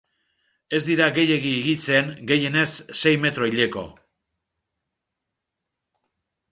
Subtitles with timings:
[0.77, 2.71] Ez dira gehiegi higitzen, gehienez
[3.03, 3.85] sei metro hileko.